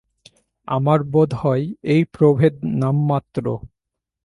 আমার 0.67 0.99
বোধ 1.03 1.29
হয়, 1.33 1.65
এ 1.85 1.97
প্রভেদ 2.13 2.53
নামমাত্র। 2.81 3.45